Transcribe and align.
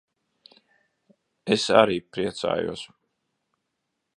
Es 1.57 1.67
arī 1.81 1.99
priecājos. 2.17 2.87